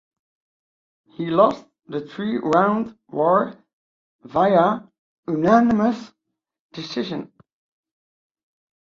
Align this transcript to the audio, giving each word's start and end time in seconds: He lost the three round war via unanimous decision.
He 1.15 1.27
lost 1.29 1.63
the 1.85 2.01
three 2.01 2.39
round 2.41 2.97
war 3.09 3.53
via 4.23 4.81
unanimous 5.27 6.11
decision. 6.73 7.31